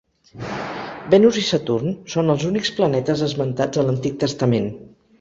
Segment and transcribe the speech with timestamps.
[1.11, 4.73] Venus i Saturn són els únics planetes esmentats a l'Antic Testament.